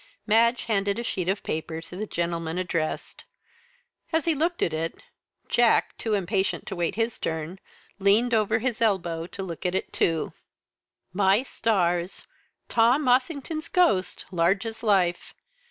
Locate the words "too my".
9.93-11.43